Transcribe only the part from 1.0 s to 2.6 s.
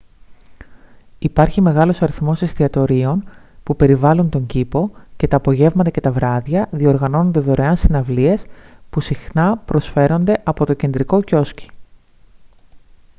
υπάρχει μεγάλος αριθμός